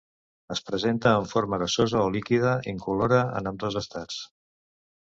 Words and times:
Es 0.55 0.61
presenta 0.69 1.11
en 1.17 1.27
forma 1.33 1.59
gasosa 1.65 2.01
o 2.07 2.09
líquida, 2.17 2.57
incolora 2.75 3.21
en 3.43 3.53
ambdós 3.55 3.81
estats. 3.87 4.23